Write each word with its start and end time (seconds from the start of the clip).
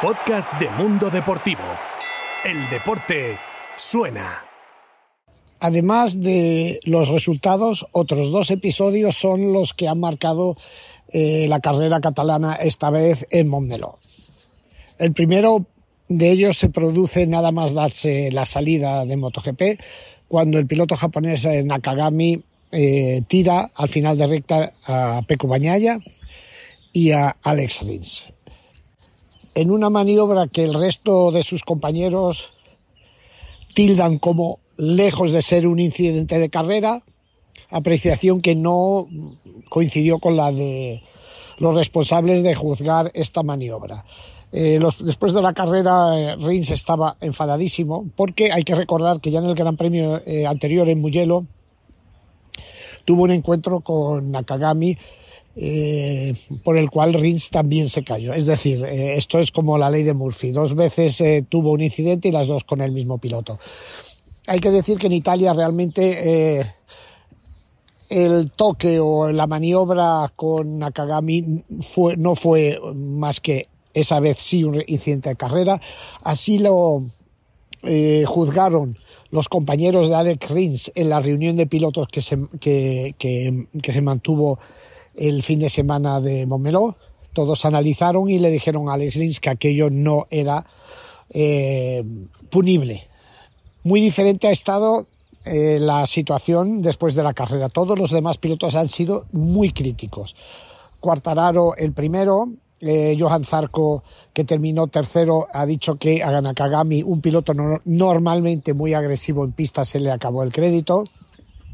Podcast 0.00 0.52
de 0.60 0.70
Mundo 0.70 1.10
Deportivo. 1.10 1.64
El 2.44 2.70
deporte 2.70 3.36
suena. 3.76 4.44
Además 5.58 6.20
de 6.20 6.78
los 6.84 7.08
resultados, 7.08 7.84
otros 7.90 8.30
dos 8.30 8.52
episodios 8.52 9.16
son 9.16 9.52
los 9.52 9.74
que 9.74 9.88
han 9.88 9.98
marcado 9.98 10.54
eh, 11.08 11.46
la 11.48 11.58
carrera 11.58 12.00
catalana 12.00 12.54
esta 12.54 12.90
vez 12.90 13.26
en 13.32 13.48
Montmeló. 13.48 13.98
El 14.98 15.14
primero 15.14 15.66
de 16.08 16.30
ellos 16.30 16.58
se 16.58 16.68
produce 16.68 17.26
nada 17.26 17.50
más 17.50 17.74
darse 17.74 18.30
la 18.30 18.44
salida 18.44 19.04
de 19.04 19.16
MotoGP, 19.16 19.80
cuando 20.28 20.60
el 20.60 20.68
piloto 20.68 20.94
japonés 20.94 21.44
eh, 21.44 21.64
Nakagami 21.64 22.40
eh, 22.70 23.22
tira 23.26 23.72
al 23.74 23.88
final 23.88 24.16
de 24.16 24.26
recta 24.28 24.72
a 24.86 25.22
Peko 25.26 25.48
Bañaya 25.48 25.98
y 26.92 27.10
a 27.10 27.36
Alex 27.42 27.82
Rins. 27.82 28.26
En 29.58 29.72
una 29.72 29.90
maniobra 29.90 30.46
que 30.46 30.62
el 30.62 30.72
resto 30.72 31.32
de 31.32 31.42
sus 31.42 31.64
compañeros 31.64 32.52
tildan 33.74 34.18
como 34.18 34.60
lejos 34.76 35.32
de 35.32 35.42
ser 35.42 35.66
un 35.66 35.80
incidente 35.80 36.38
de 36.38 36.48
carrera, 36.48 37.02
apreciación 37.68 38.40
que 38.40 38.54
no 38.54 39.08
coincidió 39.68 40.20
con 40.20 40.36
la 40.36 40.52
de 40.52 41.02
los 41.58 41.74
responsables 41.74 42.44
de 42.44 42.54
juzgar 42.54 43.10
esta 43.14 43.42
maniobra. 43.42 44.04
Eh, 44.52 44.78
después 45.00 45.32
de 45.32 45.42
la 45.42 45.54
carrera, 45.54 46.16
eh, 46.16 46.36
Rins 46.36 46.70
estaba 46.70 47.16
enfadadísimo 47.20 48.06
porque 48.14 48.52
hay 48.52 48.62
que 48.62 48.76
recordar 48.76 49.20
que 49.20 49.32
ya 49.32 49.40
en 49.40 49.46
el 49.46 49.56
Gran 49.56 49.76
Premio 49.76 50.22
eh, 50.24 50.46
anterior 50.46 50.88
en 50.88 51.00
Mugello 51.00 51.46
tuvo 53.04 53.24
un 53.24 53.32
encuentro 53.32 53.80
con 53.80 54.30
Nakagami 54.30 54.96
por 56.62 56.78
el 56.78 56.90
cual 56.90 57.14
Rins 57.14 57.50
también 57.50 57.88
se 57.88 58.04
cayó. 58.04 58.32
Es 58.32 58.46
decir, 58.46 58.84
esto 58.84 59.38
es 59.38 59.50
como 59.50 59.76
la 59.78 59.90
ley 59.90 60.02
de 60.04 60.14
Murphy. 60.14 60.52
Dos 60.52 60.74
veces 60.74 61.22
tuvo 61.48 61.72
un 61.72 61.82
incidente 61.82 62.28
y 62.28 62.32
las 62.32 62.46
dos 62.46 62.64
con 62.64 62.80
el 62.80 62.92
mismo 62.92 63.18
piloto. 63.18 63.58
Hay 64.46 64.60
que 64.60 64.70
decir 64.70 64.98
que 64.98 65.06
en 65.06 65.12
Italia 65.12 65.52
realmente 65.52 66.64
el 68.08 68.50
toque 68.52 68.98
o 69.00 69.30
la 69.30 69.46
maniobra 69.46 70.32
con 70.34 70.78
Nakagami 70.78 71.64
no 72.16 72.34
fue 72.34 72.78
más 72.94 73.40
que 73.40 73.68
esa 73.92 74.20
vez 74.20 74.38
sí 74.38 74.64
un 74.64 74.82
incidente 74.86 75.30
de 75.30 75.36
carrera. 75.36 75.80
Así 76.22 76.58
lo 76.58 77.02
eh, 77.82 78.24
juzgaron 78.26 78.96
los 79.30 79.48
compañeros 79.48 80.08
de 80.08 80.14
Alex 80.14 80.50
Rins 80.50 80.92
en 80.94 81.10
la 81.10 81.20
reunión 81.20 81.56
de 81.56 81.66
pilotos 81.66 82.08
que 82.08 82.22
se, 82.22 82.38
que, 82.60 83.14
que, 83.18 83.92
se 83.92 84.02
mantuvo 84.02 84.58
el 85.18 85.42
fin 85.42 85.58
de 85.58 85.68
semana 85.68 86.20
de 86.20 86.46
Montmeló. 86.46 86.96
Todos 87.32 87.64
analizaron 87.64 88.30
y 88.30 88.38
le 88.38 88.50
dijeron 88.50 88.88
a 88.88 88.94
Alex 88.94 89.14
Rins 89.16 89.40
que 89.40 89.50
aquello 89.50 89.90
no 89.90 90.26
era 90.30 90.64
eh, 91.30 92.04
punible. 92.50 93.06
Muy 93.84 94.00
diferente 94.00 94.48
ha 94.48 94.50
estado 94.50 95.06
eh, 95.44 95.78
la 95.80 96.06
situación 96.06 96.82
después 96.82 97.14
de 97.14 97.22
la 97.22 97.34
carrera. 97.34 97.68
Todos 97.68 97.98
los 97.98 98.10
demás 98.10 98.38
pilotos 98.38 98.74
han 98.74 98.88
sido 98.88 99.26
muy 99.32 99.72
críticos. 99.72 100.34
Cuartararo 101.00 101.76
el 101.76 101.92
primero, 101.92 102.48
eh, 102.80 103.16
Johan 103.18 103.44
Zarco, 103.44 104.02
que 104.32 104.44
terminó 104.44 104.88
tercero, 104.88 105.46
ha 105.52 105.64
dicho 105.64 105.96
que 105.96 106.22
a 106.22 106.30
Ganakagami, 106.30 107.02
un 107.02 107.20
piloto 107.20 107.52
normalmente 107.84 108.74
muy 108.74 108.94
agresivo 108.94 109.44
en 109.44 109.52
pista, 109.52 109.84
se 109.84 110.00
le 110.00 110.10
acabó 110.10 110.42
el 110.42 110.52
crédito. 110.52 111.04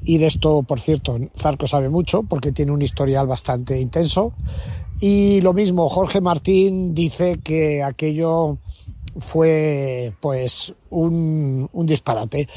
Y 0.04 0.18
de 0.18 0.26
esto, 0.26 0.62
por 0.62 0.80
cierto, 0.80 1.18
Zarco 1.36 1.66
sabe 1.66 1.88
mucho 1.88 2.22
porque 2.22 2.52
tiene 2.52 2.72
un 2.72 2.82
historial 2.82 3.26
bastante 3.26 3.80
intenso. 3.80 4.34
Y 5.00 5.40
lo 5.40 5.54
mismo, 5.54 5.88
Jorge 5.88 6.20
Martín 6.20 6.94
dice 6.94 7.40
que 7.42 7.82
aquello 7.82 8.58
fue 9.18 10.12
pues 10.20 10.74
un, 10.90 11.68
disparate. 11.72 12.48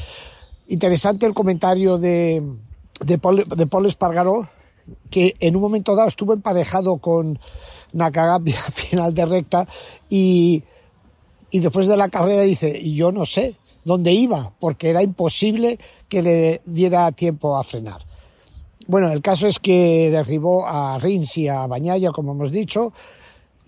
Interesante 0.68 1.24
el 1.24 1.34
comentario 1.34 1.98
de, 1.98 2.42
de, 3.04 3.18
Paul, 3.18 3.86
Espargaró, 3.86 4.48
que 5.10 5.34
en 5.40 5.56
un 5.56 5.62
momento 5.62 5.96
dado 5.96 6.08
estuvo 6.08 6.34
emparejado 6.34 6.98
con 6.98 7.38
Nakagami 7.92 8.52
al 8.66 8.72
final 8.72 9.14
de 9.14 9.24
recta 9.24 9.66
y, 10.10 10.64
y 11.50 11.60
después 11.60 11.86
de 11.86 11.96
la 11.96 12.10
carrera 12.10 12.42
dice, 12.42 12.82
yo 12.92 13.10
no 13.10 13.24
sé 13.24 13.56
dónde 13.84 14.12
iba, 14.12 14.52
porque 14.60 14.90
era 14.90 15.02
imposible 15.02 15.78
que 16.08 16.22
le 16.22 16.60
diera 16.66 17.10
tiempo 17.12 17.56
a 17.56 17.64
frenar. 17.64 18.06
Bueno, 18.86 19.10
el 19.10 19.20
caso 19.20 19.46
es 19.46 19.58
que 19.58 20.10
derribó 20.10 20.66
a 20.66 20.98
Rins 20.98 21.36
y 21.36 21.48
a 21.48 21.66
Bañaya, 21.66 22.10
como 22.10 22.32
hemos 22.32 22.50
dicho, 22.50 22.92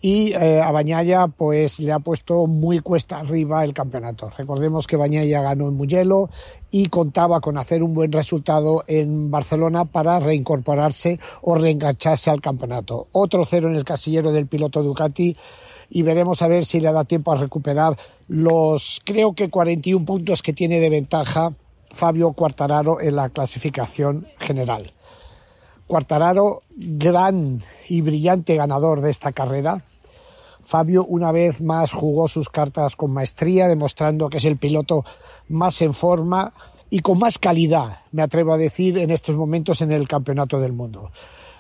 y 0.03 0.33
eh, 0.33 0.63
a 0.63 0.71
Bañaya 0.71 1.27
pues 1.27 1.79
le 1.79 1.93
ha 1.93 1.99
puesto 1.99 2.47
muy 2.47 2.81
cuesta 2.81 3.19
arriba 3.19 3.65
el 3.65 3.75
campeonato. 3.75 4.31
Recordemos 4.37 4.87
que 4.87 4.97
Bañaya 4.97 5.43
ganó 5.43 5.69
en 5.69 5.75
Mugello 5.75 6.31
y 6.71 6.87
contaba 6.87 7.41
con 7.41 7.59
hacer 7.59 7.83
un 7.83 7.93
buen 7.93 8.11
resultado 8.11 8.83
en 8.87 9.31
Barcelona 9.31 9.85
para 9.85 10.19
reincorporarse 10.19 11.21
o 11.43 11.55
reengancharse 11.55 12.31
al 12.31 12.41
campeonato. 12.41 13.09
Otro 13.13 13.45
cero 13.45 13.69
en 13.69 13.77
el 13.77 13.85
casillero 13.85 14.33
del 14.33 14.47
piloto 14.47 14.83
Ducati 14.83 15.37
y 15.91 16.03
veremos 16.03 16.41
a 16.41 16.49
ver 16.49 16.65
si 16.65 16.81
le 16.81 16.93
da 16.93 17.05
tiempo 17.05 17.33
a 17.33 17.37
recuperar 17.37 17.97
los 18.29 19.01
creo 19.05 19.35
que 19.35 19.51
41 19.51 20.05
puntos 20.07 20.41
que 20.41 20.53
tiene 20.53 20.79
de 20.79 20.89
ventaja 20.89 21.53
Fabio 21.93 22.33
Quartararo 22.33 23.01
en 23.01 23.17
la 23.17 23.29
clasificación 23.31 24.29
general. 24.39 24.93
Quartararo, 25.89 26.63
gran 26.77 27.61
y 27.89 28.01
brillante 28.01 28.55
ganador 28.55 29.01
de 29.01 29.11
esta 29.11 29.33
carrera. 29.33 29.85
Fabio 30.63 31.05
una 31.05 31.33
vez 31.33 31.61
más 31.61 31.93
jugó 31.93 32.29
sus 32.29 32.49
cartas 32.49 32.95
con 32.95 33.13
maestría, 33.13 33.67
demostrando 33.67 34.31
que 34.31 34.37
es 34.37 34.45
el 34.45 34.57
piloto 34.57 35.05
más 35.49 35.83
en 35.83 35.93
forma 35.93 36.53
y 36.91 37.01
con 37.01 37.19
más 37.19 37.39
calidad, 37.39 38.01
me 38.13 38.23
atrevo 38.23 38.53
a 38.53 38.59
decir, 38.59 38.99
en 38.99 39.11
estos 39.11 39.37
momentos 39.37 39.81
en 39.81 39.91
el 39.91 40.07
Campeonato 40.07 40.61
del 40.61 40.73
Mundo. 40.73 41.11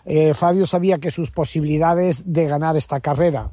Eh, 0.04 0.34
Fabio 0.34 0.66
sabía 0.66 0.98
que 0.98 1.10
sus 1.10 1.30
posibilidades 1.30 2.32
de 2.32 2.46
ganar 2.46 2.76
esta 2.76 3.00
carrera 3.00 3.50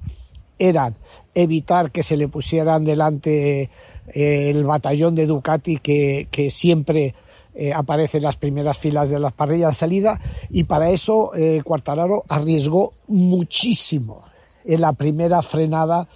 eran 0.60 0.98
evitar 1.34 1.92
que 1.92 2.04
se 2.04 2.18
le 2.18 2.28
pusieran 2.28 2.86
delante 2.86 3.70
eh, 4.14 4.50
el 4.50 4.64
batallón 4.66 5.16
de 5.16 5.28
Ducati 5.28 5.78
que, 5.78 6.28
que 6.32 6.50
siempre 6.50 7.14
eh, 7.60 7.74
aparece 7.74 8.18
en 8.18 8.24
las 8.24 8.36
primeras 8.36 8.78
filas 8.78 9.10
de 9.10 9.18
las 9.18 9.34
parrillas 9.34 9.72
de 9.72 9.76
salida 9.76 10.22
y 10.52 10.66
para 10.66 10.92
eso 10.92 11.32
eh, 11.36 11.62
Quartararo 11.64 12.24
arriesgó 12.30 12.94
muchísimo 13.08 14.24
en 14.64 14.82
la 14.82 14.94
primera 14.94 15.42
frenada 15.42 16.08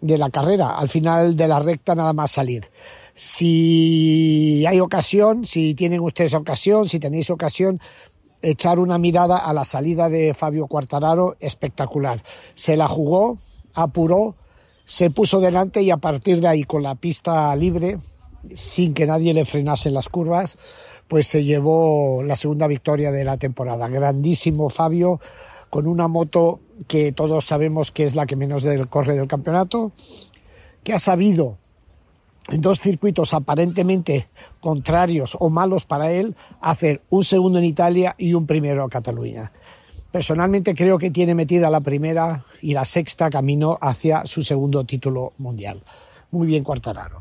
de 0.00 0.18
la 0.18 0.30
carrera, 0.30 0.76
al 0.76 0.88
final 0.88 1.36
de 1.36 1.46
la 1.46 1.60
recta 1.60 1.94
nada 1.94 2.12
más 2.12 2.32
salir. 2.32 2.64
Si 3.14 4.64
hay 4.66 4.80
ocasión, 4.80 5.46
si 5.46 5.74
tienen 5.74 6.00
ustedes 6.00 6.34
ocasión, 6.34 6.88
si 6.88 6.98
tenéis 6.98 7.30
ocasión, 7.30 7.80
echar 8.42 8.78
una 8.78 8.98
mirada 8.98 9.38
a 9.38 9.52
la 9.52 9.64
salida 9.64 10.08
de 10.08 10.34
Fabio 10.34 10.66
Quartararo, 10.66 11.36
espectacular. 11.40 12.22
Se 12.54 12.76
la 12.76 12.88
jugó, 12.88 13.36
apuró, 13.74 14.36
se 14.84 15.10
puso 15.10 15.40
delante 15.40 15.82
y 15.82 15.90
a 15.90 15.96
partir 15.98 16.40
de 16.40 16.48
ahí 16.48 16.64
con 16.64 16.82
la 16.82 16.94
pista 16.94 17.54
libre 17.56 17.98
sin 18.54 18.94
que 18.94 19.06
nadie 19.06 19.34
le 19.34 19.44
frenase 19.44 19.88
en 19.88 19.94
las 19.94 20.08
curvas, 20.08 20.58
pues 21.08 21.26
se 21.26 21.44
llevó 21.44 22.22
la 22.22 22.36
segunda 22.36 22.66
victoria 22.66 23.10
de 23.12 23.24
la 23.24 23.36
temporada. 23.36 23.88
Grandísimo 23.88 24.68
Fabio, 24.68 25.20
con 25.70 25.86
una 25.86 26.08
moto 26.08 26.60
que 26.86 27.12
todos 27.12 27.46
sabemos 27.46 27.90
que 27.90 28.04
es 28.04 28.14
la 28.14 28.26
que 28.26 28.36
menos 28.36 28.62
del 28.62 28.88
corre 28.88 29.16
del 29.16 29.28
campeonato, 29.28 29.92
que 30.84 30.92
ha 30.92 30.98
sabido 30.98 31.58
dos 32.48 32.80
circuitos 32.80 33.34
aparentemente 33.34 34.28
contrarios 34.60 35.36
o 35.38 35.50
malos 35.50 35.84
para 35.84 36.10
él, 36.12 36.34
hacer 36.60 37.02
un 37.10 37.24
segundo 37.24 37.58
en 37.58 37.64
Italia 37.64 38.14
y 38.18 38.34
un 38.34 38.46
primero 38.46 38.84
en 38.84 38.88
Cataluña. 38.88 39.52
Personalmente 40.10 40.74
creo 40.74 40.96
que 40.96 41.10
tiene 41.10 41.34
metida 41.34 41.68
la 41.68 41.80
primera 41.80 42.42
y 42.62 42.72
la 42.72 42.86
sexta 42.86 43.28
camino 43.28 43.76
hacia 43.80 44.24
su 44.24 44.42
segundo 44.42 44.84
título 44.84 45.34
mundial. 45.36 45.82
Muy 46.30 46.46
bien, 46.46 46.64
Cuartararo. 46.64 47.20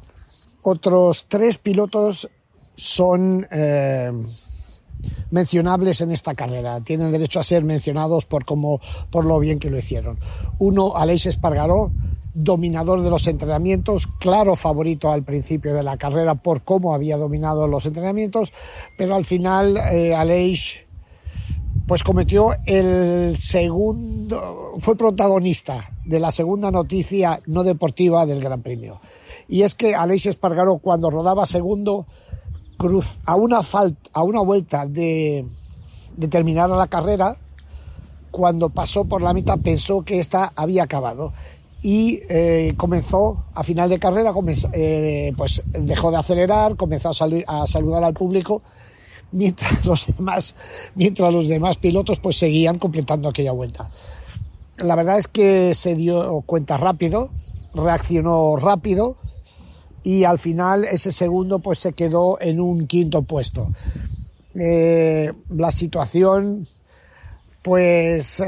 Otros 0.63 1.25
tres 1.27 1.57
pilotos 1.57 2.29
son 2.75 3.45
eh, 3.51 4.11
mencionables 5.31 6.01
en 6.01 6.11
esta 6.11 6.33
carrera. 6.33 6.79
Tienen 6.81 7.11
derecho 7.11 7.39
a 7.39 7.43
ser 7.43 7.63
mencionados 7.63 8.25
por, 8.25 8.45
como, 8.45 8.79
por 9.09 9.25
lo 9.25 9.39
bien 9.39 9.59
que 9.59 9.69
lo 9.69 9.77
hicieron. 9.77 10.17
Uno, 10.59 10.95
Aleix 10.95 11.25
Espargaró, 11.25 11.91
dominador 12.37 13.01
de 13.01 13.09
los 13.09 13.25
entrenamientos, 13.25 14.07
claro 14.19 14.55
favorito 14.55 15.11
al 15.11 15.23
principio 15.23 15.73
de 15.73 15.81
la 15.81 15.97
carrera 15.97 16.35
por 16.35 16.61
cómo 16.61 16.93
había 16.93 17.17
dominado 17.17 17.67
los 17.67 17.87
entrenamientos, 17.87 18.53
pero 18.95 19.15
al 19.15 19.25
final 19.25 19.77
eh, 19.77 20.13
Aleix 20.13 20.85
pues 21.87 22.03
cometió 22.03 22.49
el 22.65 23.37
segundo, 23.37 24.73
fue 24.77 24.95
protagonista 24.95 25.89
de 26.05 26.19
la 26.19 26.31
segunda 26.31 26.69
noticia 26.69 27.41
no 27.47 27.63
deportiva 27.63 28.25
del 28.25 28.41
Gran 28.41 28.61
Premio. 28.61 28.99
Y 29.47 29.61
es 29.61 29.73
que 29.73 29.95
Aleix 29.95 30.25
Espargaró 30.25 30.77
cuando 30.77 31.09
rodaba 31.09 31.45
segundo 31.45 32.05
a 33.25 33.35
una 33.35 33.63
falta, 33.63 34.09
a 34.13 34.21
una 34.21 34.41
vuelta 34.41 34.85
de, 34.85 35.45
de 36.17 36.27
terminar 36.27 36.69
la 36.69 36.87
carrera, 36.87 37.37
cuando 38.29 38.69
pasó 38.69 39.05
por 39.05 39.21
la 39.21 39.33
mitad 39.33 39.57
pensó 39.57 40.03
que 40.03 40.19
esta 40.19 40.51
había 40.55 40.83
acabado 40.83 41.33
y 41.81 42.21
eh, 42.29 42.73
comenzó 42.75 43.45
a 43.53 43.63
final 43.63 43.89
de 43.89 43.99
carrera, 43.99 44.33
eh, 44.73 45.31
pues 45.37 45.61
dejó 45.67 46.11
de 46.11 46.17
acelerar, 46.17 46.75
comenzó 46.75 47.09
a, 47.09 47.67
saludar 47.67 48.03
al 48.03 48.13
público 48.13 48.63
mientras 49.31 49.85
los 49.85 50.07
demás, 50.07 50.55
mientras 50.95 51.31
los 51.31 51.47
demás 51.47 51.77
pilotos 51.77 52.19
pues 52.19 52.37
seguían 52.37 52.79
completando 52.79 53.29
aquella 53.29 53.51
vuelta. 53.51 53.89
La 54.77 54.95
verdad 54.95 55.17
es 55.17 55.27
que 55.27 55.73
se 55.73 55.95
dio 55.95 56.41
cuenta 56.45 56.77
rápido, 56.77 57.29
reaccionó 57.73 58.55
rápido 58.55 59.17
y 60.03 60.23
al 60.23 60.39
final 60.39 60.83
ese 60.85 61.11
segundo 61.11 61.59
pues 61.59 61.79
se 61.79 61.93
quedó 61.93 62.39
en 62.41 62.59
un 62.59 62.87
quinto 62.87 63.21
puesto. 63.23 63.71
Eh, 64.55 65.31
la 65.49 65.69
situación 65.69 66.67
pues 67.61 68.41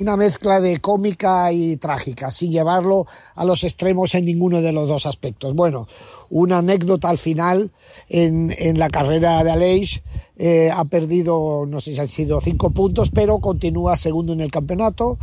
una 0.00 0.16
mezcla 0.16 0.60
de 0.60 0.78
cómica 0.78 1.52
y 1.52 1.76
trágica, 1.76 2.30
sin 2.30 2.52
llevarlo 2.52 3.06
a 3.34 3.44
los 3.44 3.64
extremos 3.64 4.14
en 4.14 4.24
ninguno 4.24 4.62
de 4.62 4.72
los 4.72 4.88
dos 4.88 5.06
aspectos. 5.06 5.54
Bueno, 5.54 5.88
una 6.30 6.58
anécdota 6.58 7.08
al 7.08 7.18
final 7.18 7.72
en, 8.08 8.54
en 8.58 8.78
la 8.78 8.88
carrera 8.88 9.42
de 9.42 9.50
Aleix, 9.50 10.02
eh, 10.36 10.70
ha 10.72 10.84
perdido, 10.84 11.64
no 11.66 11.80
sé 11.80 11.94
si 11.94 12.00
han 12.00 12.08
sido 12.08 12.40
cinco 12.40 12.70
puntos, 12.70 13.10
pero 13.10 13.38
continúa 13.38 13.96
segundo 13.96 14.32
en 14.32 14.40
el 14.40 14.50
campeonato 14.50 15.18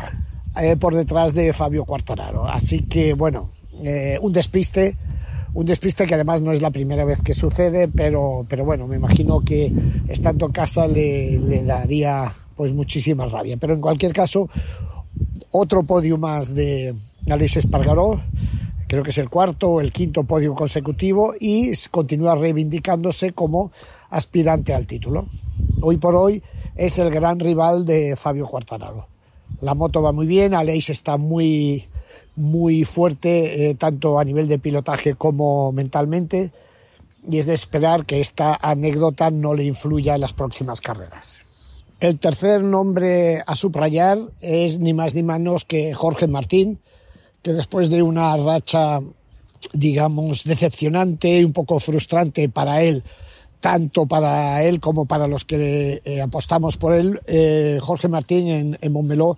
eh, 0.60 0.76
por 0.76 0.96
detrás 0.96 1.34
de 1.34 1.54
Fabio 1.54 1.86
Quartararo. 1.86 2.48
Así 2.48 2.82
que, 2.82 3.14
bueno, 3.14 3.50
eh, 3.84 4.18
un 4.22 4.32
despiste 4.32 4.98
un 5.56 5.68
despiste 5.68 6.08
que 6.08 6.16
además 6.16 6.42
no 6.42 6.52
es 6.52 6.64
la 6.64 6.72
primera 6.72 7.06
vez 7.06 7.22
que 7.22 7.36
sucede, 7.36 7.88
pero, 7.88 8.44
pero 8.50 8.66
bueno, 8.66 8.88
me 8.88 8.96
imagino 8.96 9.42
que 9.42 9.72
estando 10.08 10.48
en 10.48 10.52
casa 10.52 10.88
le, 10.88 11.38
le 11.38 11.64
daría 11.64 12.34
pues 12.56 12.74
muchísima 12.74 13.26
rabia. 13.26 13.58
Pero 13.58 13.74
en 13.74 13.82
cualquier 13.82 14.14
caso, 14.14 14.50
otro 15.52 15.84
podio 15.84 16.18
más 16.18 16.56
de 16.56 16.96
Alex 17.30 17.58
Espargaró, 17.58 18.22
creo 18.88 19.04
que 19.04 19.12
es 19.12 19.18
el 19.18 19.30
cuarto 19.30 19.70
o 19.70 19.82
el 19.82 19.92
quinto 19.92 20.24
podio 20.24 20.56
consecutivo 20.56 21.34
y 21.40 21.72
continúa 21.90 22.36
reivindicándose 22.36 23.34
como 23.34 23.72
aspirante 24.10 24.74
al 24.74 24.88
título. 24.88 25.28
Hoy 25.82 25.98
por 25.98 26.16
hoy 26.16 26.44
es 26.76 26.98
el 27.00 27.10
gran 27.10 27.40
rival 27.40 27.86
de 27.86 28.16
Fabio 28.16 28.48
Quartararo. 28.48 29.08
La 29.62 29.76
moto 29.76 30.02
va 30.02 30.12
muy 30.12 30.28
bien, 30.28 30.54
Aleix 30.54 30.90
está 30.90 31.18
muy, 31.18 31.88
muy 32.36 32.84
fuerte, 32.84 33.70
eh, 33.70 33.76
tanto 33.76 34.20
a 34.20 34.24
nivel 34.24 34.48
de 34.48 34.60
pilotaje 34.60 35.16
como 35.16 35.72
mentalmente, 35.72 36.52
y 37.30 37.38
es 37.38 37.46
de 37.46 37.54
esperar 37.54 38.06
que 38.06 38.20
esta 38.20 38.58
anécdota 38.62 39.32
no 39.32 39.54
le 39.54 39.64
influya 39.64 40.16
en 40.16 40.22
las 40.22 40.34
próximas 40.34 40.82
carreras. 40.82 41.40
El 42.04 42.20
tercer 42.20 42.62
nombre 42.66 43.42
a 43.48 43.56
subrayar 43.56 44.20
es 44.42 44.78
ni 44.78 44.94
más 44.94 45.16
ni 45.16 45.24
menos 45.24 45.64
que 45.64 45.94
Jorge 45.94 46.28
Martín, 46.28 46.82
que 47.42 47.54
después 47.54 47.90
de 47.90 48.04
una 48.04 48.36
racha, 48.36 49.00
digamos, 49.72 50.44
decepcionante 50.44 51.40
y 51.40 51.46
un 51.46 51.54
poco 51.54 51.80
frustrante 51.80 52.50
para 52.50 52.82
él, 52.82 53.06
tanto 53.62 54.06
para 54.06 54.62
él 54.64 54.82
como 54.82 55.06
para 55.06 55.30
los 55.30 55.46
que 55.46 56.02
eh, 56.04 56.22
apostamos 56.22 56.76
por 56.76 56.94
él, 56.94 57.22
eh, 57.26 57.80
Jorge 57.82 58.10
Martín 58.10 58.50
en, 58.50 58.78
en 58.82 58.92
Montmeló 58.92 59.38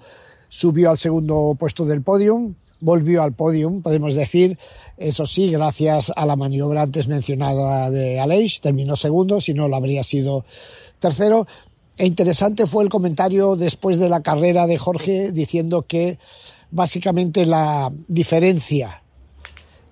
subió 0.49 0.89
al 0.89 0.97
segundo 0.97 1.55
puesto 1.59 1.85
del 1.85 2.01
podium, 2.01 2.55
volvió 2.79 3.21
al 3.21 3.33
podium, 3.33 3.83
podemos 3.83 4.15
decir, 4.15 4.57
eso 4.97 5.27
sí, 5.27 5.51
gracias 5.51 6.11
a 6.15 6.25
la 6.25 6.35
maniobra 6.35 6.81
antes 6.81 7.07
mencionada 7.07 7.91
de 7.91 8.19
Aleix, 8.19 8.59
terminó 8.59 8.95
segundo, 8.95 9.39
si 9.39 9.53
no 9.53 9.67
lo 9.67 9.75
habría 9.75 10.01
sido 10.01 10.45
tercero, 10.99 11.45
e 11.97 12.05
interesante 12.05 12.67
fue 12.67 12.83
el 12.83 12.89
comentario 12.89 13.55
después 13.55 13.99
de 13.99 14.09
la 14.09 14.21
carrera 14.21 14.67
de 14.67 14.77
Jorge 14.77 15.31
diciendo 15.31 15.83
que 15.83 16.19
básicamente 16.71 17.45
la 17.45 17.91
diferencia 18.07 19.01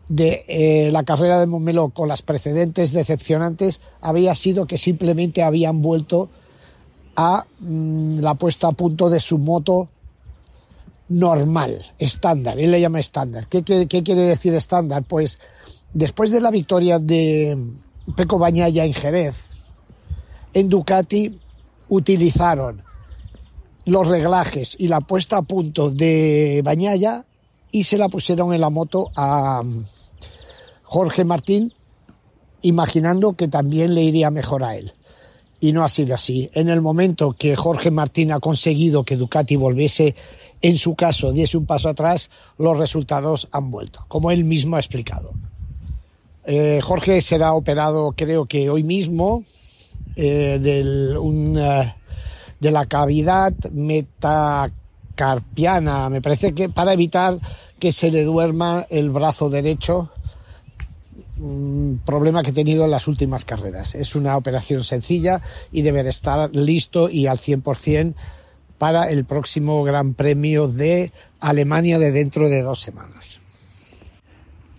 de 0.10 0.44
eh, 0.48 0.92
la 0.92 1.04
carrera 1.04 1.40
de 1.40 1.48
Montmeló 1.48 1.90
con 1.90 2.10
las 2.10 2.22
precedentes 2.22 2.92
decepcionantes 2.92 3.80
había 4.02 4.36
sido 4.36 4.68
que 4.68 4.78
simplemente 4.78 5.44
habían 5.44 5.82
vuelto 5.82 6.30
a 7.16 7.46
mm, 7.60 8.20
la 8.20 8.34
puesta 8.34 8.68
a 8.68 8.72
punto 8.72 9.10
de 9.10 9.20
su 9.20 9.38
moto 9.38 9.90
normal, 11.08 11.86
estándar. 12.00 12.60
Él 12.60 12.72
le 12.72 12.82
llama 12.82 13.00
estándar. 13.00 13.48
¿Qué, 13.48 13.64
quiere 13.64 14.22
decir 14.22 14.54
estándar? 14.56 15.04
Pues 15.04 15.40
después 15.94 16.32
de 16.32 16.42
la 16.42 16.52
victoria 16.52 17.00
de 17.00 17.58
Peco 18.16 18.40
Bañaya 18.40 18.84
en 18.84 18.94
Jerez, 18.94 19.48
en 20.54 20.70
Ducati 20.70 21.40
utilizaron 21.94 22.82
los 23.86 24.08
reglajes 24.08 24.76
y 24.80 24.88
la 24.88 25.00
puesta 25.00 25.38
a 25.38 25.42
punto 25.44 25.92
de 25.92 26.62
Bañaya 26.64 27.26
y 27.72 27.84
se 27.84 27.98
la 27.98 28.10
pusieron 28.10 28.54
en 28.54 28.62
la 28.62 28.72
moto 28.72 29.12
a 29.16 29.62
um, 29.62 29.84
Jorge 30.82 31.24
Martín, 31.24 31.74
imaginando 32.62 33.34
que 33.34 33.48
también 33.48 33.94
le 33.94 34.04
iría 34.04 34.32
mejor 34.32 34.64
a 34.64 34.76
él. 34.76 34.94
Y 35.60 35.72
no 35.72 35.84
ha 35.84 35.90
sido 35.90 36.16
así. 36.16 36.50
En 36.54 36.68
el 36.68 36.82
momento 36.82 37.34
que 37.34 37.56
Jorge 37.56 37.92
Martín 37.92 38.32
ha 38.32 38.40
conseguido 38.40 39.04
que 39.04 39.16
Ducati 39.16 39.56
volviese, 39.56 40.16
en 40.62 40.78
su 40.78 40.96
caso, 40.96 41.32
diese 41.32 41.58
un 41.58 41.66
paso 41.66 41.90
atrás, 41.90 42.30
los 42.58 42.78
resultados 42.78 43.48
han 43.52 43.70
vuelto, 43.70 44.06
como 44.08 44.32
él 44.32 44.44
mismo 44.44 44.76
ha 44.76 44.80
explicado. 44.80 45.32
Eh, 46.46 46.80
Jorge 46.84 47.22
será 47.22 47.54
operado, 47.54 48.14
creo 48.18 48.46
que 48.46 48.70
hoy 48.70 48.84
mismo, 48.84 49.44
eh, 50.16 50.60
del, 50.62 51.18
uh, 51.18 51.92
de 52.60 52.72
la 52.72 52.86
cavidad 52.86 53.52
metacarpiana, 53.72 56.10
me 56.10 56.22
parece 56.22 56.54
que 56.54 56.70
para 56.70 56.94
evitar 56.94 57.40
que 57.80 57.92
se 57.92 58.12
le 58.12 58.24
duerma 58.24 58.86
el 58.90 59.10
brazo 59.10 59.50
derecho, 59.50 60.12
un 61.38 62.02
problema 62.06 62.44
que 62.44 62.52
he 62.52 62.54
tenido 62.54 62.86
en 62.86 62.92
las 62.92 63.08
últimas 63.08 63.44
carreras. 63.44 63.96
Es 63.96 64.16
una 64.16 64.38
operación 64.38 64.84
sencilla 64.84 65.42
y 65.72 65.82
deberá 65.82 66.10
estar 66.10 66.56
listo 66.56 67.10
y 67.10 67.28
al 67.28 67.38
100% 67.38 68.14
para 68.78 69.10
el 69.10 69.26
próximo 69.26 69.84
Gran 69.84 70.14
Premio 70.14 70.68
de 70.68 71.12
Alemania 71.40 72.00
de 72.00 72.12
dentro 72.12 72.50
de 72.50 72.62
dos 72.62 72.82
semanas. 72.82 73.40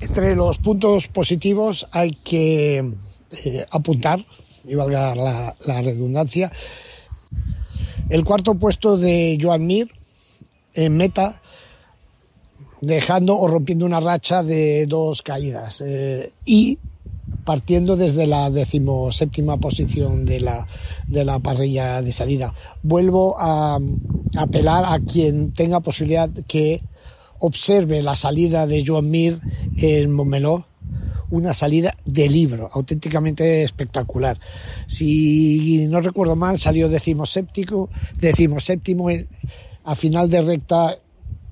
Entre 0.00 0.36
los 0.36 0.58
puntos 0.58 1.08
positivos 1.08 1.88
hay 1.92 2.12
que 2.12 2.92
eh, 3.44 3.66
apuntar, 3.70 4.24
y 4.66 4.74
valga 4.74 5.14
la, 5.14 5.54
la 5.66 5.82
redundancia, 5.82 6.50
el 8.08 8.24
cuarto 8.24 8.54
puesto 8.54 8.96
de 8.96 9.38
Joan 9.40 9.66
Mir 9.66 9.90
en 10.74 10.96
meta, 10.96 11.40
dejando 12.80 13.38
o 13.38 13.48
rompiendo 13.48 13.86
una 13.86 14.00
racha 14.00 14.42
de 14.42 14.86
dos 14.86 15.22
caídas. 15.22 15.82
Eh, 15.86 16.32
y 16.44 16.78
partiendo 17.44 17.96
desde 17.96 18.26
la 18.26 18.50
decimoséptima 18.50 19.56
posición 19.58 20.24
de 20.24 20.40
la, 20.40 20.66
de 21.06 21.24
la 21.24 21.38
parrilla 21.38 22.02
de 22.02 22.12
salida. 22.12 22.52
Vuelvo 22.82 23.36
a, 23.38 23.78
apelar 24.36 24.84
a 24.86 24.98
quien 25.00 25.52
tenga 25.52 25.80
posibilidad 25.80 26.30
que 26.46 26.82
observe 27.38 28.02
la 28.02 28.14
salida 28.14 28.66
de 28.66 28.84
Joan 28.86 29.10
Mir 29.10 29.40
en 29.76 30.12
Montmeló 30.12 30.66
una 31.30 31.52
salida 31.54 31.94
de 32.04 32.28
libro, 32.28 32.68
auténticamente 32.72 33.62
espectacular. 33.62 34.38
Si 34.86 35.86
no 35.88 36.00
recuerdo 36.00 36.36
mal, 36.36 36.58
salió 36.58 36.88
decimoséptico, 36.88 37.90
decimoséptimo 38.18 39.08
a 39.84 39.94
final 39.94 40.30
de 40.30 40.42
recta 40.42 40.98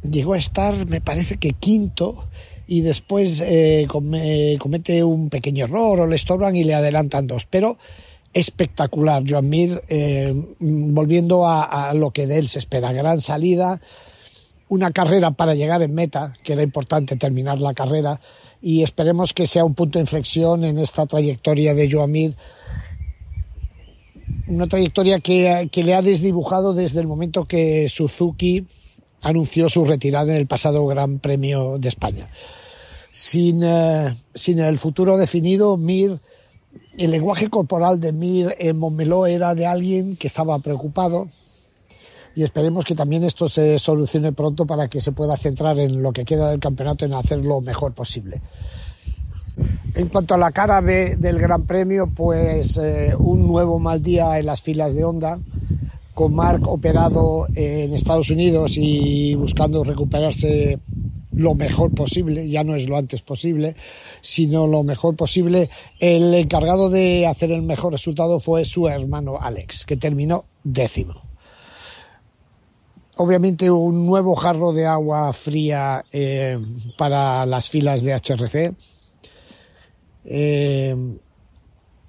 llegó 0.08 0.34
a 0.34 0.38
estar, 0.38 0.86
me 0.86 1.00
parece 1.00 1.36
que 1.36 1.52
quinto, 1.52 2.28
y 2.66 2.80
después 2.80 3.42
eh, 3.44 3.86
comete 3.88 5.04
un 5.04 5.28
pequeño 5.28 5.64
error 5.64 6.00
o 6.00 6.06
le 6.06 6.16
estorban 6.16 6.56
y 6.56 6.64
le 6.64 6.74
adelantan 6.74 7.26
dos. 7.26 7.46
Pero 7.46 7.76
espectacular, 8.32 9.22
Joan 9.28 9.48
Mir, 9.48 9.82
eh, 9.88 10.32
volviendo 10.58 11.46
a, 11.46 11.90
a, 11.90 11.94
lo 11.94 12.12
que 12.12 12.26
de 12.26 12.38
él 12.38 12.48
se 12.48 12.58
espera, 12.58 12.92
gran 12.92 13.20
salida, 13.20 13.80
una 14.72 14.90
carrera 14.90 15.32
para 15.32 15.54
llegar 15.54 15.82
en 15.82 15.92
meta, 15.92 16.32
que 16.42 16.54
era 16.54 16.62
importante 16.62 17.16
terminar 17.16 17.60
la 17.60 17.74
carrera, 17.74 18.18
y 18.62 18.82
esperemos 18.82 19.34
que 19.34 19.46
sea 19.46 19.66
un 19.66 19.74
punto 19.74 19.98
de 19.98 20.04
inflexión 20.04 20.64
en 20.64 20.78
esta 20.78 21.04
trayectoria 21.04 21.74
de 21.74 21.90
Joamir. 21.90 22.34
Una 24.48 24.66
trayectoria 24.66 25.20
que, 25.20 25.68
que, 25.70 25.84
le 25.84 25.94
ha 25.94 26.00
desdibujado 26.00 26.72
desde 26.72 27.00
el 27.00 27.06
momento 27.06 27.44
que 27.44 27.86
Suzuki 27.90 28.66
anunció 29.20 29.68
su 29.68 29.84
retirada 29.84 30.32
en 30.32 30.38
el 30.38 30.46
pasado 30.46 30.86
Gran 30.86 31.18
Premio 31.18 31.76
de 31.78 31.88
España. 31.90 32.30
Sin, 33.10 33.62
uh, 33.62 34.14
sin 34.34 34.58
el 34.58 34.78
futuro 34.78 35.18
definido, 35.18 35.76
Mir, 35.76 36.18
el 36.96 37.10
lenguaje 37.10 37.50
corporal 37.50 38.00
de 38.00 38.12
Mir 38.12 38.56
en 38.58 38.78
Montmeló 38.78 39.26
era 39.26 39.54
de 39.54 39.66
alguien 39.66 40.16
que 40.16 40.28
estaba 40.28 40.58
preocupado, 40.60 41.28
y 42.34 42.42
esperemos 42.42 42.84
que 42.84 42.94
también 42.94 43.24
esto 43.24 43.48
se 43.48 43.78
solucione 43.78 44.32
pronto 44.32 44.66
para 44.66 44.88
que 44.88 45.00
se 45.00 45.12
pueda 45.12 45.36
centrar 45.36 45.78
en 45.78 46.02
lo 46.02 46.12
que 46.12 46.24
queda 46.24 46.50
del 46.50 46.60
campeonato 46.60 47.04
en 47.04 47.14
hacer 47.14 47.44
lo 47.44 47.60
mejor 47.60 47.92
posible. 47.92 48.40
En 49.94 50.08
cuanto 50.08 50.34
a 50.34 50.38
la 50.38 50.50
cara 50.50 50.80
B 50.80 51.16
del 51.16 51.38
Gran 51.38 51.66
Premio, 51.66 52.08
pues 52.14 52.78
eh, 52.78 53.14
un 53.18 53.46
nuevo 53.46 53.78
mal 53.78 54.02
día 54.02 54.38
en 54.38 54.46
las 54.46 54.62
filas 54.62 54.94
de 54.94 55.04
Honda, 55.04 55.38
con 56.14 56.34
Mark 56.34 56.66
operado 56.66 57.46
en 57.54 57.92
Estados 57.92 58.30
Unidos 58.30 58.72
y 58.76 59.34
buscando 59.34 59.84
recuperarse 59.84 60.78
lo 61.32 61.54
mejor 61.54 61.92
posible, 61.94 62.48
ya 62.48 62.62
no 62.64 62.74
es 62.74 62.88
lo 62.88 62.96
antes 62.96 63.22
posible, 63.22 63.74
sino 64.20 64.66
lo 64.66 64.82
mejor 64.82 65.16
posible. 65.16 65.70
El 65.98 66.32
encargado 66.34 66.90
de 66.90 67.26
hacer 67.26 67.52
el 67.52 67.62
mejor 67.62 67.92
resultado 67.92 68.40
fue 68.40 68.64
su 68.64 68.88
hermano 68.88 69.38
Alex, 69.40 69.84
que 69.86 69.96
terminó 69.96 70.44
décimo. 70.64 71.31
Obviamente 73.16 73.70
un 73.70 74.06
nuevo 74.06 74.34
jarro 74.34 74.72
de 74.72 74.86
agua 74.86 75.32
fría 75.34 76.02
eh, 76.12 76.58
para 76.96 77.44
las 77.44 77.68
filas 77.68 78.02
de 78.02 78.14
HRC, 78.14 78.74
eh, 80.24 80.96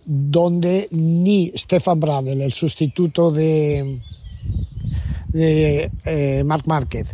donde 0.05 0.87
ni 0.91 1.51
Stefan 1.57 1.99
Bradel, 1.99 2.41
el 2.41 2.53
sustituto 2.53 3.31
de, 3.31 4.01
de 5.27 5.91
eh, 6.05 6.43
Mark 6.45 6.63
Márquez, 6.67 7.13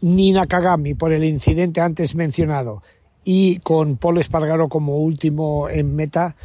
ni 0.00 0.30
Nakagami 0.30 0.94
por 0.94 1.12
el 1.12 1.24
incidente 1.24 1.80
antes 1.80 2.14
mencionado 2.14 2.84
y 3.24 3.58
con 3.58 3.96
Paul 3.96 4.18
Espargaro 4.18 4.68
como 4.68 4.98
último 4.98 5.68
en 5.68 5.94
meta, 5.96 6.36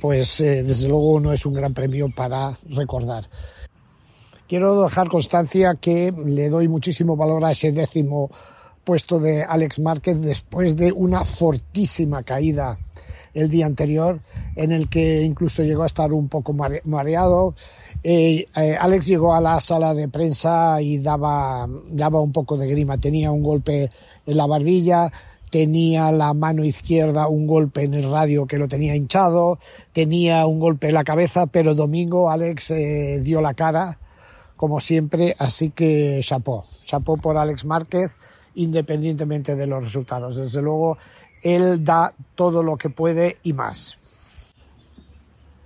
pues 0.00 0.38
desde 0.38 0.88
luego 0.88 1.20
no 1.20 1.32
es 1.32 1.46
un 1.46 1.54
gran 1.54 1.72
premio 1.72 2.08
para 2.14 2.58
recordar. 2.68 3.24
Quiero 4.48 4.82
dejar 4.82 5.08
constancia 5.08 5.74
que 5.74 6.12
le 6.26 6.50
doy 6.50 6.68
muchísimo 6.68 7.16
valor 7.16 7.44
a 7.44 7.52
ese 7.52 7.72
décimo 7.72 8.30
puesto 8.84 9.18
de 9.18 9.42
Alex 9.42 9.78
Márquez 9.78 10.20
después 10.20 10.76
de 10.76 10.92
una 10.92 11.24
fortísima 11.24 12.22
caída 12.22 12.78
el 13.32 13.48
día 13.48 13.66
anterior, 13.66 14.20
en 14.54 14.70
el 14.70 14.88
que 14.88 15.22
incluso 15.22 15.62
llegó 15.62 15.82
a 15.82 15.86
estar 15.86 16.12
un 16.12 16.28
poco 16.28 16.52
mareado. 16.52 17.54
Eh, 18.02 18.46
eh, 18.54 18.76
Alex 18.78 19.06
llegó 19.06 19.34
a 19.34 19.40
la 19.40 19.60
sala 19.60 19.94
de 19.94 20.08
prensa 20.08 20.80
y 20.80 20.98
daba, 20.98 21.66
daba 21.90 22.20
un 22.20 22.32
poco 22.32 22.56
de 22.56 22.68
grima. 22.68 22.98
Tenía 22.98 23.32
un 23.32 23.42
golpe 23.42 23.90
en 24.26 24.36
la 24.36 24.46
barbilla, 24.46 25.10
tenía 25.50 26.12
la 26.12 26.34
mano 26.34 26.64
izquierda 26.64 27.28
un 27.28 27.46
golpe 27.46 27.84
en 27.84 27.94
el 27.94 28.10
radio 28.10 28.46
que 28.46 28.58
lo 28.58 28.68
tenía 28.68 28.94
hinchado, 28.94 29.58
tenía 29.92 30.46
un 30.46 30.60
golpe 30.60 30.88
en 30.88 30.94
la 30.94 31.04
cabeza, 31.04 31.46
pero 31.46 31.74
domingo 31.74 32.30
Alex 32.30 32.72
eh, 32.72 33.20
dio 33.22 33.40
la 33.40 33.54
cara, 33.54 33.98
como 34.64 34.80
siempre, 34.80 35.36
así 35.38 35.68
que 35.68 36.22
chapó, 36.22 36.64
chapó 36.86 37.18
por 37.18 37.36
Alex 37.36 37.66
Márquez, 37.66 38.16
independientemente 38.54 39.56
de 39.56 39.66
los 39.66 39.84
resultados. 39.84 40.36
Desde 40.36 40.62
luego, 40.62 40.96
él 41.42 41.84
da 41.84 42.14
todo 42.34 42.62
lo 42.62 42.78
que 42.78 42.88
puede 42.88 43.36
y 43.42 43.52
más. 43.52 43.98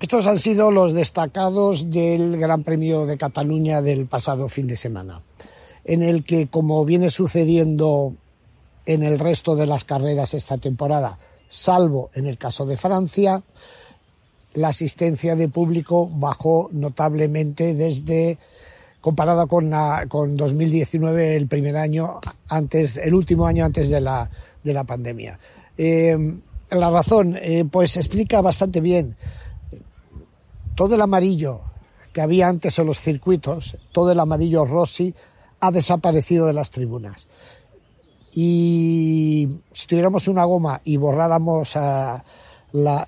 Estos 0.00 0.26
han 0.26 0.36
sido 0.36 0.72
los 0.72 0.94
destacados 0.94 1.90
del 1.90 2.38
Gran 2.38 2.64
Premio 2.64 3.06
de 3.06 3.16
Cataluña 3.16 3.82
del 3.82 4.08
pasado 4.08 4.48
fin 4.48 4.66
de 4.66 4.76
semana, 4.76 5.22
en 5.84 6.02
el 6.02 6.24
que, 6.24 6.48
como 6.48 6.84
viene 6.84 7.08
sucediendo 7.08 8.14
en 8.84 9.04
el 9.04 9.20
resto 9.20 9.54
de 9.54 9.66
las 9.66 9.84
carreras 9.84 10.34
esta 10.34 10.58
temporada, 10.58 11.20
salvo 11.46 12.10
en 12.14 12.26
el 12.26 12.36
caso 12.36 12.66
de 12.66 12.76
Francia, 12.76 13.44
la 14.54 14.68
asistencia 14.70 15.36
de 15.36 15.48
público 15.48 16.08
bajó 16.12 16.68
notablemente 16.72 17.74
desde 17.74 18.38
comparada 19.00 19.46
con, 19.46 19.72
con 20.08 20.36
2019, 20.36 21.36
el 21.36 21.46
primer 21.46 21.76
año 21.76 22.20
antes, 22.48 22.96
el 22.96 23.14
último 23.14 23.46
año 23.46 23.64
antes 23.64 23.88
de 23.88 24.00
la, 24.00 24.30
de 24.62 24.72
la 24.72 24.84
pandemia. 24.84 25.38
Eh, 25.76 26.16
la 26.70 26.90
razón, 26.90 27.38
eh, 27.40 27.64
pues 27.70 27.96
explica 27.96 28.40
bastante 28.40 28.80
bien. 28.80 29.16
Todo 30.74 30.94
el 30.96 31.00
amarillo 31.00 31.60
que 32.12 32.20
había 32.20 32.48
antes 32.48 32.78
en 32.78 32.86
los 32.86 33.00
circuitos, 33.00 33.78
todo 33.92 34.12
el 34.12 34.20
amarillo 34.20 34.64
Rossi, 34.64 35.14
ha 35.60 35.70
desaparecido 35.70 36.46
de 36.46 36.52
las 36.52 36.70
tribunas. 36.70 37.28
Y 38.32 39.48
si 39.72 39.86
tuviéramos 39.86 40.28
una 40.28 40.44
goma 40.44 40.80
y 40.84 40.96
borráramos 40.96 41.76
a 41.76 42.24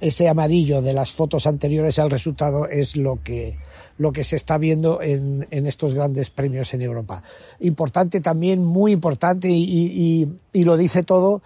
ese 0.01 0.29
amarillo 0.29 0.83
de 0.83 0.93
las 0.93 1.13
fotos 1.13 1.47
anteriores, 1.47 1.99
el 1.99 2.11
resultado 2.11 2.67
es 2.67 2.97
lo 2.97 3.23
que, 3.23 3.59
lo 3.99 4.13
que 4.13 4.25
se 4.25 4.37
está 4.37 4.59
viendo 4.59 5.03
en, 5.03 5.47
estos 5.51 5.95
grandes 5.95 6.31
premios 6.31 6.73
en 6.75 6.83
Europa. 6.83 7.23
Importante 7.61 8.21
también, 8.21 8.65
muy 8.65 8.93
importante, 8.93 9.49
y 9.51 10.27
lo 10.53 10.77
dice 10.77 11.03
todo, 11.03 11.43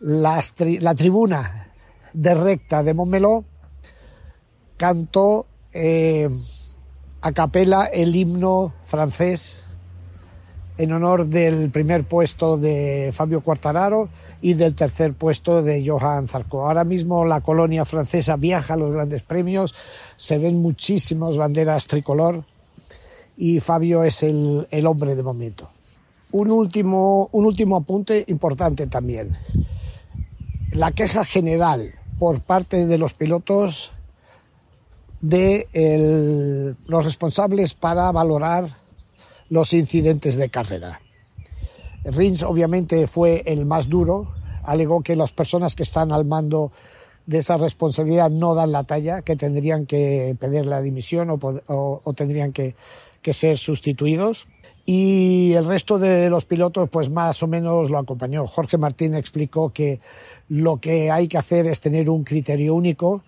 la 0.00 0.94
tribuna 0.94 1.72
de 2.12 2.34
recta 2.34 2.82
de 2.82 2.94
Montmeló 2.94 3.44
cantó 4.76 5.46
eh, 5.72 6.28
a 7.20 7.32
capela 7.32 7.86
el 7.86 8.14
himno 8.14 8.74
francés 8.82 9.65
en 10.78 10.92
honor 10.92 11.26
del 11.26 11.70
primer 11.70 12.04
puesto 12.04 12.56
de 12.56 13.10
Fabio 13.12 13.40
Quartararo 13.40 14.08
y 14.40 14.54
del 14.54 14.74
tercer 14.74 15.14
puesto 15.14 15.62
de 15.62 15.86
Johan 15.86 16.28
Zarco. 16.28 16.66
Ahora 16.66 16.84
mismo 16.84 17.24
la 17.24 17.40
colonia 17.40 17.84
francesa 17.84 18.36
viaja 18.36 18.74
a 18.74 18.76
los 18.76 18.92
grandes 18.92 19.22
premios, 19.22 19.74
se 20.16 20.38
ven 20.38 20.60
muchísimas 20.60 21.36
banderas 21.36 21.86
tricolor 21.86 22.44
y 23.36 23.60
Fabio 23.60 24.04
es 24.04 24.22
el, 24.22 24.66
el 24.70 24.86
hombre 24.86 25.14
de 25.14 25.22
momento. 25.22 25.70
Un 26.32 26.50
último, 26.50 27.28
un 27.32 27.46
último 27.46 27.76
apunte 27.76 28.24
importante 28.28 28.86
también 28.86 29.30
la 30.76 30.92
queja 30.92 31.24
general 31.24 31.94
por 32.18 32.42
parte 32.42 32.86
de 32.86 32.98
los 32.98 33.14
pilotos 33.14 33.92
de 35.22 36.76
los 36.86 37.04
responsables 37.04 37.74
para 37.74 38.12
valorar 38.12 38.68
los 39.48 39.72
incidentes 39.72 40.36
de 40.36 40.48
carrera. 40.48 41.00
Rins 42.04 42.42
obviamente 42.42 43.06
fue 43.06 43.42
el 43.46 43.66
más 43.66 43.88
duro, 43.88 44.32
alegó 44.62 45.02
que 45.02 45.16
las 45.16 45.32
personas 45.32 45.74
que 45.74 45.82
están 45.82 46.12
al 46.12 46.24
mando 46.24 46.72
de 47.26 47.38
esa 47.38 47.56
responsabilidad 47.56 48.30
no 48.30 48.54
dan 48.54 48.72
la 48.72 48.84
talla, 48.84 49.22
que 49.22 49.34
tendrían 49.34 49.86
que 49.86 50.36
pedir 50.38 50.66
la 50.66 50.80
dimisión 50.80 51.28
o, 51.30 52.14
tendrían 52.14 52.52
que 52.52 52.74
ser 53.32 53.58
sustituidos 53.58 54.46
y 54.86 55.52
el 55.54 55.66
resto 55.66 55.98
de 55.98 56.30
los 56.30 56.44
pilotos 56.44 56.88
pues 56.88 57.10
más 57.10 57.42
o 57.42 57.48
menos 57.48 57.90
lo 57.90 57.98
acompañó. 57.98 58.46
Jorge 58.46 58.78
Martín 58.78 59.14
explicó 59.14 59.70
que 59.70 59.98
lo 60.48 60.80
que 60.80 61.10
hay 61.10 61.26
que 61.26 61.36
hacer 61.36 61.66
es 61.66 61.80
tener 61.80 62.08
un 62.08 62.22
criterio 62.22 62.74
único, 62.74 63.24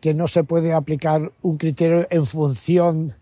que 0.00 0.14
no 0.14 0.28
se 0.28 0.44
puede 0.44 0.72
aplicar 0.72 1.32
un 1.42 1.56
criterio 1.58 2.06
en 2.10 2.24
función 2.24 3.12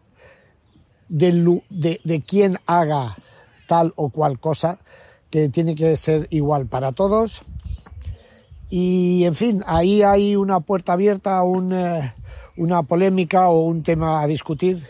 de, 1.08 2.00
de, 2.04 2.20
quién 2.20 2.58
haga 2.66 3.16
tal 3.66 3.92
o 3.96 4.10
cual 4.10 4.38
cosa, 4.38 4.78
que 5.30 5.48
tiene 5.48 5.74
que 5.74 5.96
ser 5.96 6.26
igual 6.30 6.66
para 6.66 6.92
todos. 6.92 7.42
Y 8.70 9.24
en 9.24 9.34
fin, 9.34 9.62
ahí 9.66 10.02
hay 10.02 10.36
una 10.36 10.60
puerta 10.60 10.92
abierta, 10.92 11.40
eh, 11.72 12.12
una 12.56 12.82
polémica 12.82 13.48
o 13.48 13.60
un 13.62 13.82
tema 13.82 14.22
a 14.22 14.26
discutir. 14.26 14.84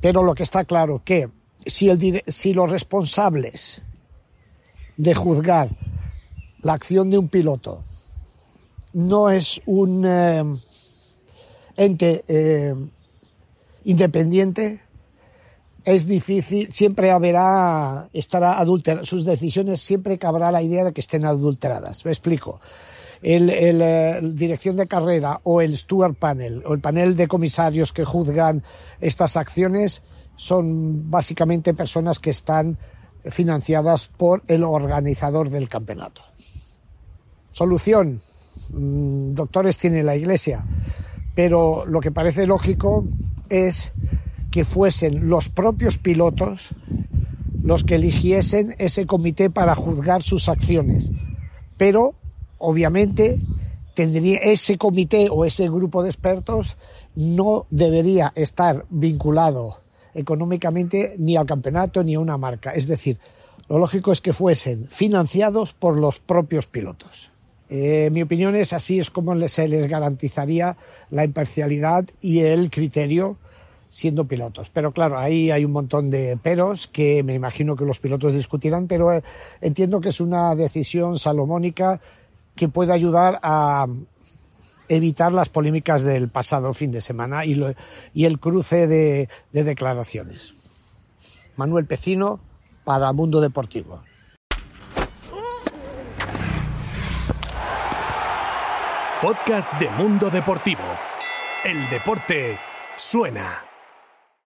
Pero 0.00 0.22
lo 0.22 0.34
que 0.34 0.42
está 0.42 0.64
claro 0.64 1.02
que 1.04 1.30
si, 1.64 1.88
el, 1.88 2.22
si 2.26 2.52
los 2.52 2.70
responsables 2.70 3.82
de 4.96 5.14
juzgar 5.14 5.70
la 6.60 6.72
acción 6.72 7.10
de 7.10 7.18
un 7.18 7.28
piloto 7.28 7.82
no 8.92 9.28
es 9.28 9.60
un 9.66 10.04
eh, 10.06 10.42
ente 11.76 12.24
eh, 12.28 12.74
independiente, 13.84 14.83
es 15.84 16.06
difícil, 16.06 16.72
siempre 16.72 17.10
habrá, 17.10 18.08
estará 18.12 18.58
adulterada, 18.58 19.04
sus 19.04 19.24
decisiones 19.24 19.80
siempre 19.80 20.18
cabrá 20.18 20.50
la 20.50 20.62
idea 20.62 20.84
de 20.84 20.92
que 20.92 21.00
estén 21.00 21.24
adulteradas. 21.24 22.04
Me 22.04 22.10
explico. 22.10 22.60
El, 23.22 23.48
el, 23.50 23.80
eh, 23.80 24.20
dirección 24.22 24.76
de 24.76 24.86
carrera 24.86 25.40
o 25.44 25.62
el 25.62 25.76
Steward 25.76 26.14
Panel 26.14 26.62
o 26.66 26.74
el 26.74 26.80
panel 26.80 27.16
de 27.16 27.26
comisarios 27.26 27.92
que 27.92 28.04
juzgan 28.04 28.62
estas 29.00 29.38
acciones 29.38 30.02
son 30.36 31.10
básicamente 31.10 31.72
personas 31.72 32.18
que 32.18 32.30
están 32.30 32.76
financiadas 33.24 34.08
por 34.08 34.42
el 34.46 34.62
organizador 34.62 35.48
del 35.48 35.68
campeonato. 35.68 36.22
Solución. 37.52 38.20
Mm, 38.70 39.34
doctores 39.34 39.78
tiene 39.78 40.02
la 40.02 40.16
Iglesia, 40.16 40.64
pero 41.34 41.84
lo 41.86 42.00
que 42.00 42.10
parece 42.10 42.46
lógico 42.46 43.04
es 43.48 43.92
que 44.54 44.64
fuesen 44.64 45.28
los 45.28 45.48
propios 45.48 45.98
pilotos 45.98 46.76
los 47.60 47.82
que 47.82 47.96
eligiesen 47.96 48.72
ese 48.78 49.04
comité 49.04 49.50
para 49.50 49.74
juzgar 49.74 50.22
sus 50.22 50.48
acciones. 50.48 51.10
Pero, 51.76 52.14
obviamente, 52.58 53.40
tendría 53.94 54.38
ese 54.38 54.78
comité 54.78 55.26
o 55.28 55.44
ese 55.44 55.68
grupo 55.68 56.04
de 56.04 56.10
expertos 56.10 56.76
no 57.16 57.66
debería 57.70 58.32
estar 58.36 58.86
vinculado 58.90 59.80
económicamente 60.14 61.16
ni 61.18 61.34
al 61.34 61.46
campeonato 61.46 62.04
ni 62.04 62.14
a 62.14 62.20
una 62.20 62.38
marca. 62.38 62.70
Es 62.70 62.86
decir, 62.86 63.18
lo 63.68 63.80
lógico 63.80 64.12
es 64.12 64.20
que 64.20 64.32
fuesen 64.32 64.86
financiados 64.88 65.72
por 65.72 65.96
los 65.96 66.20
propios 66.20 66.68
pilotos. 66.68 67.32
Eh, 67.70 68.08
mi 68.12 68.22
opinión 68.22 68.54
es 68.54 68.72
así 68.72 69.00
es 69.00 69.10
como 69.10 69.34
se 69.48 69.66
les 69.66 69.88
garantizaría 69.88 70.76
la 71.10 71.24
imparcialidad 71.24 72.04
y 72.20 72.42
el 72.42 72.70
criterio 72.70 73.38
siendo 73.94 74.26
pilotos. 74.26 74.70
Pero 74.70 74.90
claro, 74.90 75.16
ahí 75.16 75.52
hay 75.52 75.64
un 75.64 75.70
montón 75.70 76.10
de 76.10 76.36
peros 76.36 76.88
que 76.88 77.22
me 77.22 77.32
imagino 77.32 77.76
que 77.76 77.84
los 77.84 78.00
pilotos 78.00 78.34
discutirán, 78.34 78.88
pero 78.88 79.12
eh, 79.12 79.22
entiendo 79.60 80.00
que 80.00 80.08
es 80.08 80.20
una 80.20 80.56
decisión 80.56 81.16
salomónica 81.16 82.00
que 82.56 82.68
puede 82.68 82.92
ayudar 82.92 83.38
a 83.44 83.86
evitar 84.88 85.32
las 85.32 85.48
polémicas 85.48 86.02
del 86.02 86.28
pasado 86.28 86.74
fin 86.74 86.90
de 86.90 87.00
semana 87.00 87.44
y, 87.44 87.62
y 88.12 88.24
el 88.24 88.40
cruce 88.40 88.88
de, 88.88 89.28
de 89.52 89.62
declaraciones. 89.62 90.54
Manuel 91.54 91.86
Pecino 91.86 92.40
para 92.82 93.12
Mundo 93.12 93.40
Deportivo. 93.40 94.02
Podcast 99.22 99.72
de 99.74 99.88
Mundo 99.90 100.30
Deportivo. 100.30 100.82
El 101.64 101.88
deporte 101.88 102.58
suena. 102.96 103.73